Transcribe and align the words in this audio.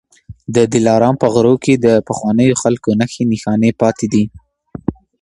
د 0.55 0.57
دلارام 0.73 1.15
په 1.21 1.27
غرو 1.33 1.53
کي 1.63 1.73
د 1.85 1.87
پخوانيو 2.07 2.59
خلکو 2.63 2.89
نښې 2.99 3.23
نښانې 3.31 3.71
پاتې 3.81 4.05
دي 4.13 4.23